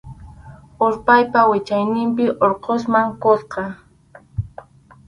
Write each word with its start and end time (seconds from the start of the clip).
Urpaypa 0.85 1.39
wichayninpi 1.51 2.25
Urqusman 2.45 3.07
kuska. 3.21 3.63